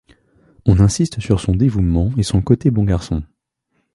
On 0.65 0.79
insiste 0.79 1.19
sur 1.19 1.39
son 1.39 1.53
dévouement 1.55 2.09
et 2.17 2.23
son 2.23 2.41
côté 2.41 2.71
bon 2.71 2.85
garçon. 2.85 3.21